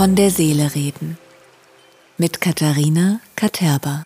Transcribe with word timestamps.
Von 0.00 0.16
der 0.16 0.30
Seele 0.30 0.74
reden 0.74 1.18
mit 2.16 2.40
Katharina 2.40 3.20
Katerba. 3.36 4.02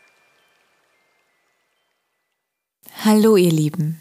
Hallo 3.04 3.36
ihr 3.36 3.52
Lieben 3.52 4.00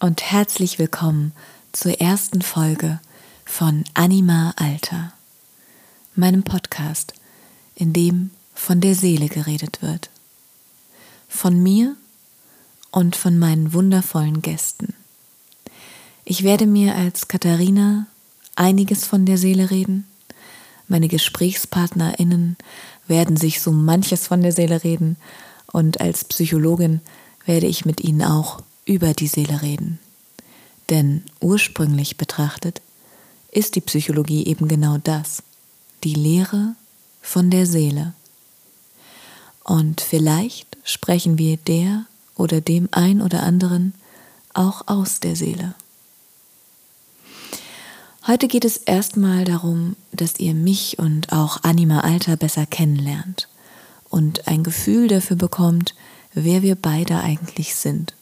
und 0.00 0.24
herzlich 0.24 0.80
willkommen 0.80 1.32
zur 1.70 2.00
ersten 2.00 2.42
Folge 2.42 2.98
von 3.44 3.84
Anima 3.94 4.54
Alter, 4.56 5.12
meinem 6.16 6.42
Podcast, 6.42 7.14
in 7.76 7.92
dem 7.92 8.30
von 8.52 8.80
der 8.80 8.96
Seele 8.96 9.28
geredet 9.28 9.82
wird. 9.82 10.10
Von 11.28 11.62
mir 11.62 11.94
und 12.90 13.14
von 13.14 13.38
meinen 13.38 13.72
wundervollen 13.72 14.42
Gästen. 14.42 14.94
Ich 16.24 16.42
werde 16.42 16.66
mir 16.66 16.96
als 16.96 17.28
Katharina 17.28 18.08
einiges 18.56 19.06
von 19.06 19.24
der 19.26 19.38
Seele 19.38 19.70
reden. 19.70 20.08
Meine 20.88 21.08
GesprächspartnerInnen 21.08 22.56
werden 23.06 23.36
sich 23.36 23.60
so 23.60 23.72
manches 23.72 24.26
von 24.26 24.42
der 24.42 24.52
Seele 24.52 24.84
reden 24.84 25.16
und 25.72 26.00
als 26.00 26.24
Psychologin 26.24 27.00
werde 27.46 27.66
ich 27.66 27.84
mit 27.84 28.02
ihnen 28.02 28.22
auch 28.22 28.62
über 28.84 29.12
die 29.12 29.26
Seele 29.26 29.62
reden. 29.62 29.98
Denn 30.90 31.24
ursprünglich 31.40 32.16
betrachtet 32.16 32.82
ist 33.50 33.76
die 33.76 33.80
Psychologie 33.80 34.46
eben 34.46 34.68
genau 34.68 34.98
das, 35.02 35.42
die 36.02 36.14
Lehre 36.14 36.74
von 37.22 37.50
der 37.50 37.66
Seele. 37.66 38.12
Und 39.62 40.02
vielleicht 40.02 40.76
sprechen 40.84 41.38
wir 41.38 41.56
der 41.56 42.04
oder 42.36 42.60
dem 42.60 42.88
ein 42.90 43.22
oder 43.22 43.42
anderen 43.42 43.94
auch 44.52 44.86
aus 44.86 45.20
der 45.20 45.36
Seele. 45.36 45.74
Heute 48.26 48.48
geht 48.48 48.64
es 48.64 48.78
erstmal 48.78 49.44
darum, 49.44 49.96
dass 50.10 50.40
ihr 50.40 50.54
mich 50.54 50.98
und 50.98 51.30
auch 51.30 51.62
Anima 51.62 52.00
Alter 52.00 52.38
besser 52.38 52.64
kennenlernt 52.64 53.48
und 54.08 54.48
ein 54.48 54.62
Gefühl 54.62 55.08
dafür 55.08 55.36
bekommt, 55.36 55.94
wer 56.32 56.62
wir 56.62 56.74
beide 56.74 57.20
eigentlich 57.20 57.74
sind. 57.74 58.14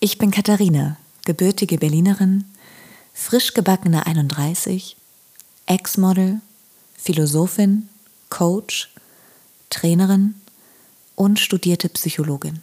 Ich 0.00 0.16
bin 0.16 0.30
Katharina, 0.30 0.96
gebürtige 1.26 1.76
Berlinerin, 1.76 2.46
frisch 3.12 3.52
gebackene 3.52 4.06
31, 4.06 4.96
Ex-Model, 5.66 6.40
Philosophin, 6.96 7.90
Coach, 8.30 8.88
Trainerin 9.68 10.34
und 11.14 11.40
studierte 11.40 11.90
Psychologin. 11.90 12.62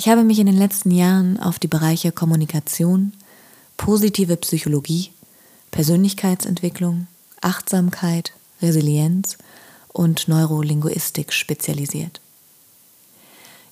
Ich 0.00 0.08
habe 0.08 0.22
mich 0.22 0.38
in 0.38 0.46
den 0.46 0.56
letzten 0.56 0.92
Jahren 0.92 1.40
auf 1.40 1.58
die 1.58 1.66
Bereiche 1.66 2.12
Kommunikation, 2.12 3.12
positive 3.76 4.36
Psychologie, 4.36 5.10
Persönlichkeitsentwicklung, 5.72 7.08
Achtsamkeit, 7.40 8.32
Resilienz 8.62 9.38
und 9.92 10.28
Neurolinguistik 10.28 11.32
spezialisiert. 11.32 12.20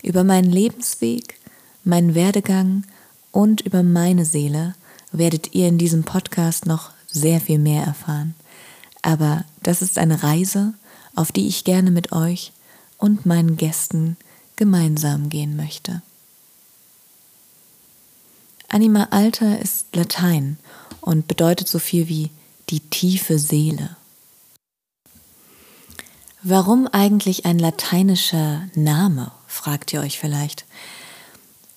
Über 0.03 0.25
meinen 0.25 0.51
Lebensweg, 0.51 1.39
meinen 1.85 2.17
Werdegang 2.17 2.83
und 3.31 3.61
über 3.61 3.85
meine 3.85 4.25
Seele 4.25 4.75
werdet 5.13 5.55
ihr 5.55 5.69
in 5.69 5.79
diesem 5.79 6.03
Podcast 6.03 6.67
noch 6.67 6.91
sehr 7.07 7.41
viel 7.41 7.61
mehr 7.61 7.85
erfahren. 7.85 8.35
Aber 9.01 9.45
das 9.63 9.81
ist 9.81 9.97
eine 9.97 10.25
Reise, 10.25 10.75
auf 11.15 11.31
die 11.31 11.47
ich 11.47 11.63
gerne 11.63 11.93
mit 11.93 12.11
euch 12.11 12.51
und 12.99 13.27
meinen 13.27 13.57
Gästen 13.57 14.17
gemeinsam 14.57 15.29
gehen 15.29 15.55
möchte. 15.55 16.03
Anima 18.69 19.09
Alter 19.11 19.59
ist 19.61 19.95
Latein 19.95 20.59
und 21.01 21.29
bedeutet 21.29 21.69
so 21.69 21.79
viel 21.79 22.09
wie 22.09 22.31
die 22.69 22.81
tiefe 22.81 23.39
Seele. 23.39 23.97
Warum 26.43 26.87
eigentlich 26.87 27.45
ein 27.45 27.59
lateinischer 27.59 28.69
Name, 28.75 29.33
fragt 29.47 29.93
ihr 29.93 30.01
euch 30.01 30.19
vielleicht. 30.19 30.65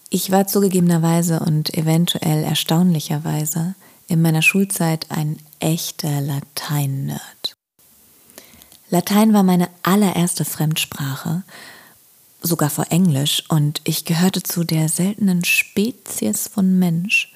Ich 0.09 0.31
war 0.31 0.47
zugegebenerweise 0.47 1.39
und 1.39 1.73
eventuell 1.75 2.43
erstaunlicherweise 2.43 3.75
in 4.07 4.21
meiner 4.21 4.41
Schulzeit 4.41 5.05
ein 5.09 5.37
echter 5.59 6.21
Latein-Nerd. 6.21 7.55
Latein 8.89 9.33
war 9.33 9.43
meine 9.43 9.69
allererste 9.83 10.45
Fremdsprache 10.45 11.43
sogar 12.41 12.69
vor 12.69 12.87
Englisch, 12.89 13.43
und 13.49 13.81
ich 13.83 14.05
gehörte 14.05 14.43
zu 14.43 14.63
der 14.63 14.89
seltenen 14.89 15.43
Spezies 15.43 16.47
von 16.47 16.79
Mensch, 16.79 17.33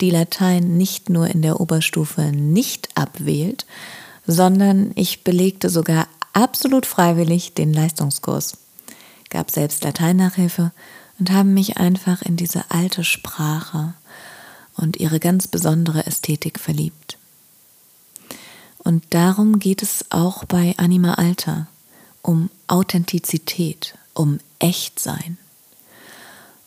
die 0.00 0.10
Latein 0.10 0.76
nicht 0.76 1.10
nur 1.10 1.28
in 1.28 1.42
der 1.42 1.60
Oberstufe 1.60 2.32
nicht 2.32 2.88
abwählt, 2.94 3.66
sondern 4.26 4.92
ich 4.94 5.24
belegte 5.24 5.70
sogar 5.70 6.06
absolut 6.32 6.86
freiwillig 6.86 7.54
den 7.54 7.72
Leistungskurs, 7.72 8.58
gab 9.30 9.50
selbst 9.50 9.82
Lateinnachhilfe 9.84 10.72
und 11.18 11.32
habe 11.32 11.48
mich 11.48 11.78
einfach 11.78 12.22
in 12.22 12.36
diese 12.36 12.70
alte 12.70 13.04
Sprache 13.04 13.94
und 14.76 14.98
ihre 14.98 15.18
ganz 15.18 15.48
besondere 15.48 16.06
Ästhetik 16.06 16.60
verliebt. 16.60 17.18
Und 18.78 19.04
darum 19.10 19.58
geht 19.58 19.82
es 19.82 20.06
auch 20.10 20.44
bei 20.44 20.74
Anima 20.76 21.14
Alter, 21.14 21.66
um 22.22 22.50
Authentizität, 22.68 23.94
um 24.18 24.40
Echtsein, 24.58 25.38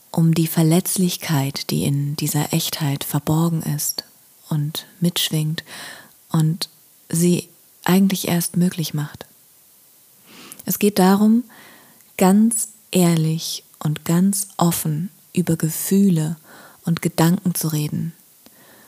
um 0.09 0.33
die 0.33 0.47
Verletzlichkeit, 0.47 1.69
die 1.69 1.83
in 1.83 2.15
dieser 2.15 2.53
Echtheit 2.53 3.03
verborgen 3.03 3.61
ist 3.61 4.05
und 4.47 4.87
mitschwingt 5.01 5.65
und 6.31 6.69
sie 7.09 7.49
eigentlich 7.83 8.29
erst 8.29 8.55
möglich 8.55 8.93
macht. 8.93 9.25
Es 10.65 10.79
geht 10.79 10.97
darum, 10.97 11.43
ganz 12.17 12.69
ehrlich 12.91 13.65
und 13.79 14.05
ganz 14.05 14.47
offen 14.55 15.09
über 15.33 15.57
Gefühle 15.57 16.37
und 16.85 17.01
Gedanken 17.01 17.53
zu 17.53 17.67
reden, 17.67 18.13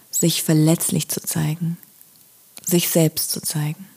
sich 0.10 0.42
verletzlich 0.42 1.10
zu 1.10 1.20
zeigen, 1.20 1.78
sich 2.66 2.88
selbst 2.88 3.30
zu 3.30 3.42
zeigen. 3.42 3.90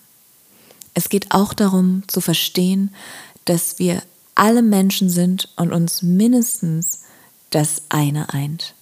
Es 0.94 1.08
geht 1.08 1.30
auch 1.30 1.54
darum 1.54 2.02
zu 2.08 2.20
verstehen, 2.20 2.92
dass 3.44 3.78
wir 3.78 4.02
alle 4.36 4.62
Menschen 4.62 5.10
sind 5.10 5.48
und 5.56 5.72
uns 5.72 6.02
mindestens 6.02 7.02
das 7.50 7.82
eine 7.88 8.32
eint, 8.32 8.74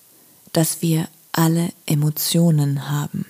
dass 0.53 0.83
wir 0.83 1.09
alle 1.33 1.71
Emotionen 1.87 2.91
haben. 2.91 3.25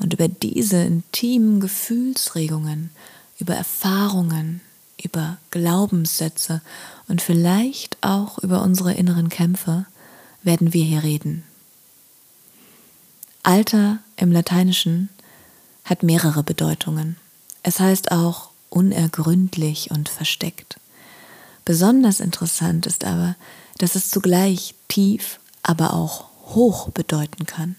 Und 0.00 0.12
über 0.12 0.26
diese 0.26 0.82
intimen 0.82 1.60
Gefühlsregungen, 1.60 2.90
über 3.38 3.54
Erfahrungen, 3.54 4.60
über 5.02 5.38
Glaubenssätze 5.50 6.62
und 7.08 7.22
vielleicht 7.22 7.98
auch 8.00 8.38
über 8.38 8.62
unsere 8.62 8.94
inneren 8.94 9.28
Kämpfe 9.28 9.86
werden 10.42 10.72
wir 10.72 10.84
hier 10.84 11.02
reden. 11.02 11.44
Alter 13.42 13.98
im 14.16 14.32
Lateinischen 14.32 15.10
hat 15.84 16.02
mehrere 16.02 16.42
Bedeutungen. 16.42 17.16
Es 17.62 17.78
heißt 17.78 18.10
auch 18.10 18.50
unergründlich 18.74 19.90
und 19.90 20.08
versteckt. 20.08 20.78
Besonders 21.64 22.20
interessant 22.20 22.86
ist 22.86 23.04
aber, 23.04 23.36
dass 23.78 23.94
es 23.94 24.10
zugleich 24.10 24.74
tief, 24.88 25.38
aber 25.62 25.94
auch 25.94 26.26
hoch 26.46 26.90
bedeuten 26.90 27.46
kann. 27.46 27.76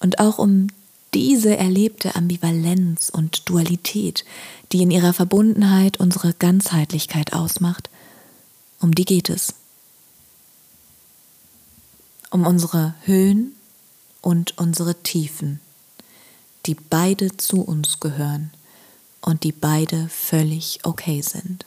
Und 0.00 0.18
auch 0.18 0.38
um 0.38 0.68
diese 1.14 1.56
erlebte 1.56 2.14
Ambivalenz 2.14 3.08
und 3.08 3.48
Dualität, 3.48 4.24
die 4.72 4.82
in 4.82 4.90
ihrer 4.90 5.14
Verbundenheit 5.14 5.98
unsere 5.98 6.34
Ganzheitlichkeit 6.34 7.32
ausmacht, 7.32 7.88
um 8.80 8.94
die 8.94 9.06
geht 9.06 9.30
es. 9.30 9.54
Um 12.30 12.46
unsere 12.46 12.94
Höhen 13.04 13.52
und 14.20 14.58
unsere 14.58 14.94
Tiefen, 15.02 15.60
die 16.66 16.74
beide 16.74 17.36
zu 17.38 17.62
uns 17.62 18.00
gehören 18.00 18.50
und 19.20 19.44
die 19.44 19.52
beide 19.52 20.08
völlig 20.08 20.80
okay 20.84 21.20
sind. 21.22 21.66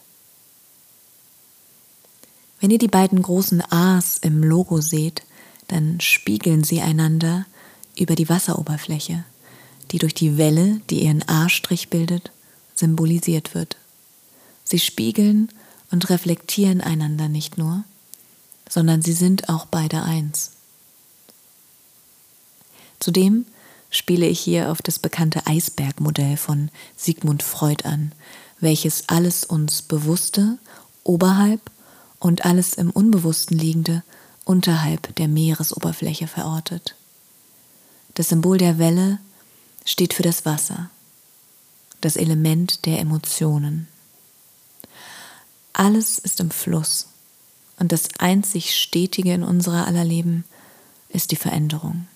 Wenn 2.60 2.72
ihr 2.72 2.78
die 2.78 2.88
beiden 2.88 3.22
großen 3.22 3.64
A's 3.72 4.18
im 4.20 4.44
Logo 4.44 4.82
seht, 4.82 5.24
dann 5.68 6.00
spiegeln 6.00 6.64
sie 6.64 6.82
einander 6.82 7.46
über 7.98 8.16
die 8.16 8.30
Wasseroberfläche, 8.30 9.26
die 9.92 9.98
durch 9.98 10.14
die 10.14 10.38
Welle, 10.38 10.80
die 10.90 11.04
ihren 11.04 11.28
A-Strich 11.28 11.90
bildet, 11.90 12.32
symbolisiert 12.76 13.56
wird. 13.56 13.78
Sie 14.64 14.80
spiegeln 14.80 15.50
und 15.92 16.10
reflektieren 16.10 16.82
einander 16.82 17.30
nicht 17.30 17.58
nur, 17.58 17.84
sondern 18.70 19.02
sie 19.02 19.14
sind 19.14 19.50
auch 19.50 19.66
beide 19.66 20.04
eins. 20.04 20.52
Zudem 23.00 23.46
spiele 23.92 24.26
ich 24.26 24.40
hier 24.40 24.72
auf 24.72 24.82
das 24.82 24.98
bekannte 24.98 25.46
Eisbergmodell 25.46 26.38
von 26.38 26.72
Sigmund 26.96 27.44
Freud 27.44 27.84
an, 27.86 28.14
welches 28.60 29.08
alles 29.10 29.44
uns 29.44 29.84
Bewusste 29.84 30.58
oberhalb 31.04 31.62
und 32.20 32.46
alles 32.46 32.74
im 32.74 32.90
Unbewussten 32.90 33.60
liegende 33.60 34.02
unterhalb 34.46 35.16
der 35.18 35.28
Meeresoberfläche 35.28 36.28
verortet. 36.28 36.96
Das 38.16 38.30
Symbol 38.30 38.58
der 38.58 38.80
Welle 38.80 39.20
steht 39.86 40.14
für 40.14 40.24
das 40.24 40.46
Wasser, 40.46 40.90
das 42.00 42.16
Element 42.16 42.86
der 42.86 43.00
Emotionen. 43.00 43.88
Alles 45.74 46.18
ist 46.18 46.40
im 46.40 46.52
Fluss 46.52 47.08
und 47.78 47.92
das 47.92 48.10
einzig 48.20 48.76
Stetige 48.78 49.34
in 49.34 49.44
unserer 49.44 49.88
aller 49.88 50.04
Leben 50.04 50.46
ist 51.10 51.32
die 51.32 51.36
Veränderung. 51.36 52.08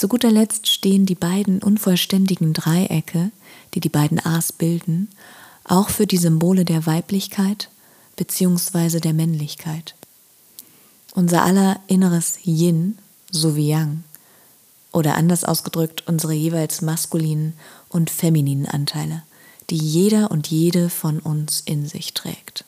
Zu 0.00 0.08
guter 0.08 0.30
Letzt 0.30 0.66
stehen 0.66 1.04
die 1.04 1.14
beiden 1.14 1.62
unvollständigen 1.62 2.54
Dreiecke, 2.54 3.32
die 3.74 3.80
die 3.80 3.90
beiden 3.90 4.18
A's 4.18 4.50
bilden, 4.50 5.10
auch 5.64 5.90
für 5.90 6.06
die 6.06 6.16
Symbole 6.16 6.64
der 6.64 6.86
Weiblichkeit 6.86 7.68
bzw. 8.16 9.00
der 9.00 9.12
Männlichkeit. 9.12 9.94
Unser 11.14 11.44
aller 11.44 11.80
inneres 11.86 12.38
Yin 12.46 12.96
sowie 13.30 13.68
Yang 13.68 14.02
oder 14.90 15.18
anders 15.18 15.44
ausgedrückt 15.44 16.04
unsere 16.06 16.32
jeweils 16.32 16.80
maskulinen 16.80 17.52
und 17.90 18.08
femininen 18.08 18.64
Anteile, 18.64 19.22
die 19.68 19.76
jeder 19.76 20.30
und 20.30 20.46
jede 20.46 20.88
von 20.88 21.18
uns 21.18 21.60
in 21.60 21.86
sich 21.86 22.14
trägt. 22.14 22.64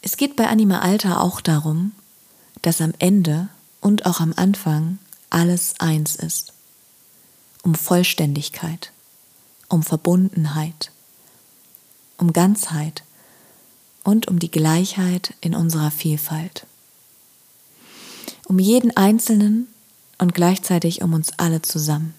Es 0.00 0.16
geht 0.16 0.36
bei 0.36 0.46
Anima 0.46 0.78
Alta 0.78 1.20
auch 1.20 1.40
darum, 1.40 1.90
dass 2.62 2.80
am 2.80 2.92
Ende 3.00 3.48
und 3.82 4.06
auch 4.06 4.20
am 4.20 4.32
Anfang 4.34 4.98
alles 5.28 5.74
eins 5.78 6.16
ist. 6.16 6.54
Um 7.62 7.74
Vollständigkeit, 7.74 8.92
um 9.68 9.82
Verbundenheit, 9.82 10.90
um 12.16 12.32
Ganzheit 12.32 13.02
und 14.04 14.28
um 14.28 14.38
die 14.38 14.50
Gleichheit 14.50 15.34
in 15.40 15.54
unserer 15.54 15.90
Vielfalt. 15.90 16.66
Um 18.46 18.58
jeden 18.58 18.96
Einzelnen 18.96 19.68
und 20.18 20.34
gleichzeitig 20.34 21.02
um 21.02 21.12
uns 21.12 21.38
alle 21.38 21.62
zusammen. 21.62 22.14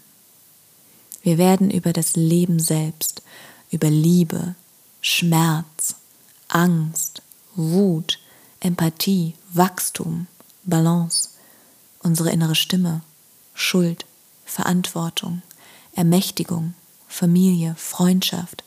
Wir 1.21 1.38
werden 1.38 1.71
über 1.71 1.94
das 1.94 2.16
Leben 2.16 2.59
selbst, 2.59 3.21
über 3.71 3.89
Liebe, 3.89 4.56
Schmerz, 5.01 5.95
Angst, 6.48 7.21
Wut, 7.56 8.19
Empathie, 8.59 9.36
Wachstum, 9.54 10.27
Balance, 10.63 11.30
unsere 12.04 12.32
innere 12.32 12.56
Stimme, 12.56 13.02
Schuld, 13.54 14.06
Verantwortung, 14.46 15.42
Ermächtigung, 15.96 16.74
Familie, 17.08 17.76
Freundschaft, 17.78 18.64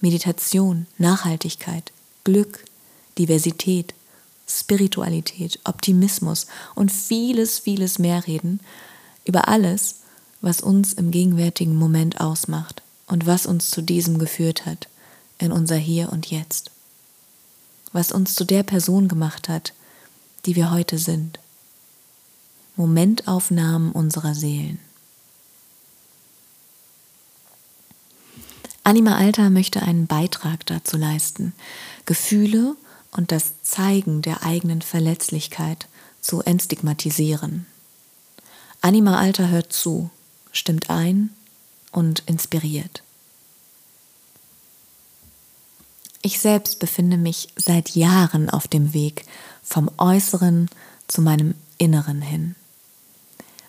Meditation, 0.00 0.86
Nachhaltigkeit, 0.98 1.92
Glück, 2.24 2.64
Diversität, 3.18 3.94
Spiritualität, 4.48 5.58
Optimismus 5.64 6.46
und 6.74 6.92
vieles, 6.92 7.58
vieles 7.58 7.98
mehr 7.98 8.26
reden 8.26 8.60
über 9.24 9.48
alles, 9.48 9.96
was 10.40 10.60
uns 10.60 10.92
im 10.92 11.10
gegenwärtigen 11.10 11.74
Moment 11.74 12.20
ausmacht 12.20 12.82
und 13.06 13.26
was 13.26 13.46
uns 13.46 13.70
zu 13.70 13.82
diesem 13.82 14.18
geführt 14.18 14.66
hat, 14.66 14.88
in 15.38 15.52
unser 15.52 15.76
Hier 15.76 16.12
und 16.12 16.30
Jetzt, 16.30 16.70
was 17.92 18.12
uns 18.12 18.34
zu 18.34 18.44
der 18.44 18.62
Person 18.62 19.08
gemacht 19.08 19.48
hat, 19.48 19.72
die 20.44 20.54
wir 20.54 20.70
heute 20.70 20.98
sind. 20.98 21.40
Momentaufnahmen 22.76 23.92
unserer 23.92 24.34
Seelen. 24.34 24.78
Anima 28.84 29.16
Alta 29.16 29.50
möchte 29.50 29.82
einen 29.82 30.06
Beitrag 30.06 30.64
dazu 30.66 30.96
leisten, 30.96 31.52
Gefühle 32.04 32.76
und 33.10 33.32
das 33.32 33.60
Zeigen 33.62 34.22
der 34.22 34.44
eigenen 34.44 34.80
Verletzlichkeit 34.80 35.88
zu 36.20 36.42
entstigmatisieren. 36.42 37.66
Anima 38.80 39.18
Alta 39.18 39.46
hört 39.46 39.72
zu, 39.72 40.10
stimmt 40.52 40.90
ein 40.90 41.30
und 41.90 42.22
inspiriert. 42.26 43.02
Ich 46.22 46.38
selbst 46.40 46.78
befinde 46.78 47.16
mich 47.16 47.48
seit 47.56 47.90
Jahren 47.90 48.50
auf 48.50 48.68
dem 48.68 48.94
Weg 48.94 49.24
vom 49.62 49.90
Äußeren 49.96 50.68
zu 51.08 51.22
meinem 51.22 51.54
Inneren 51.78 52.20
hin. 52.20 52.54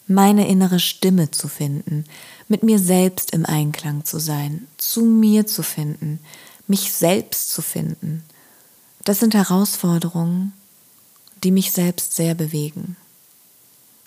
Meine 0.08 0.48
innere 0.48 0.80
Stimme 0.80 1.32
zu 1.32 1.48
finden, 1.48 2.06
mit 2.48 2.64
mir 2.64 2.80
selbst 2.80 3.32
im 3.32 3.46
Einklang 3.46 4.06
zu 4.06 4.20
sein, 4.20 4.68
zu 4.78 5.04
mir 5.04 5.46
zu 5.46 5.64
finden, 5.64 6.20
mich 6.68 6.94
selbst 6.94 7.52
zu 7.52 7.62
finden. 7.62 8.24
Das 9.04 9.20
sind 9.20 9.34
Herausforderungen, 9.34 10.54
die 11.44 11.52
mich 11.52 11.72
selbst 11.72 12.16
sehr 12.16 12.36
bewegen. 12.36 12.96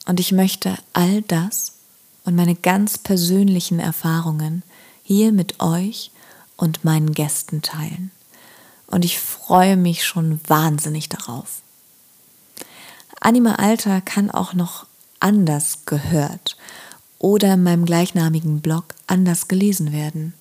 Und 0.06 0.20
ich 0.20 0.32
möchte 0.32 0.76
all 0.92 1.22
das 1.22 1.74
und 2.24 2.34
meine 2.34 2.54
ganz 2.54 2.98
persönlichen 2.98 3.78
Erfahrungen 3.78 4.62
hier 5.02 5.32
mit 5.32 5.60
euch 5.60 6.10
und 6.56 6.84
meinen 6.84 7.12
Gästen 7.12 7.62
teilen. 7.62 8.10
Und 8.86 9.04
ich 9.04 9.18
freue 9.18 9.76
mich 9.76 10.04
schon 10.04 10.40
wahnsinnig 10.46 11.08
darauf. 11.08 11.62
Anima 13.20 13.56
Alter 13.56 14.00
kann 14.00 14.30
auch 14.30 14.54
noch 14.54 14.86
anders 15.20 15.84
gehört 15.86 16.56
oder 17.18 17.54
in 17.54 17.62
meinem 17.62 17.84
gleichnamigen 17.84 18.60
Blog 18.60 18.94
anders 19.06 19.46
gelesen 19.46 19.92
werden, 19.92 20.34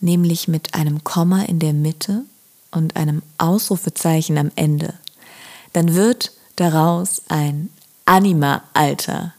nämlich 0.00 0.46
mit 0.46 0.74
einem 0.74 1.02
Komma 1.04 1.42
in 1.42 1.58
der 1.58 1.72
Mitte 1.72 2.22
und 2.70 2.96
einem 2.96 3.22
Ausrufezeichen 3.38 4.38
am 4.38 4.52
Ende. 4.54 4.94
Dann 5.72 5.94
wird 5.94 6.32
daraus 6.56 7.22
ein 7.28 7.70
Anima-Alter, 8.04 9.34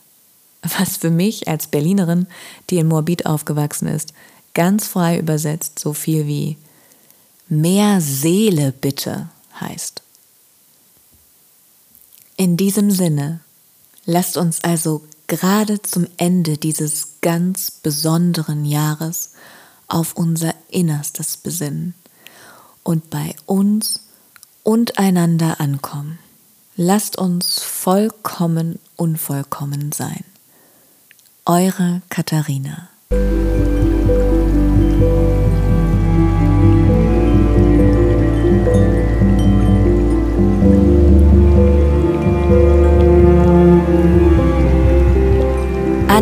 was 0.62 0.98
für 0.98 1.12
mich 1.12 1.48
als 1.48 1.68
Berlinerin, 1.68 2.28
die 2.70 2.78
in 2.78 2.88
Moabit 2.88 3.26
aufgewachsen 3.26 3.88
ist, 3.88 4.14
ganz 4.54 4.88
frei 4.88 5.20
übersetzt 5.20 5.80
so 5.80 5.94
viel 5.94 6.26
wie 6.26 6.58
mehr 7.48 8.02
Seele 8.02 8.72
bitte 8.72 9.30
heißt. 9.60 10.02
In 12.36 12.58
diesem 12.58 12.92
Sinne, 12.92 13.40
lasst 14.08 14.38
uns 14.38 14.64
also 14.64 15.04
gerade 15.28 15.84
zum 15.84 16.08
Ende 16.18 16.58
dieses 16.58 17.20
ganz 17.22 17.70
besonderen 17.70 18.66
Jahres 18.66 19.34
auf 19.88 20.14
unser 20.16 20.56
Innerstes 20.70 21.38
besinnen 21.38 21.94
und 22.84 23.12
bei 23.12 23.36
uns 23.46 24.00
und 24.64 24.98
einander 24.98 25.60
ankommen. 25.60 26.18
Lasst 26.76 27.18
uns 27.18 27.62
vollkommen 27.62 28.80
unvollkommen 28.96 29.92
sein. 29.92 30.24
Eure 31.46 32.02
Katharina. 32.10 32.90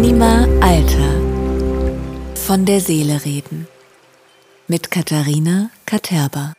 Anima 0.05 0.47
Alter. 0.61 1.15
Von 2.35 2.63
der 2.67 2.79
Seele 2.79 3.25
reden. 3.25 3.67
Mit 4.67 4.91
Katharina 4.91 5.71
Katerba. 5.87 6.53